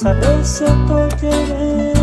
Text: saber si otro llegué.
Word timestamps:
saber 0.00 0.42
si 0.46 0.64
otro 0.64 1.08
llegué. 1.20 1.99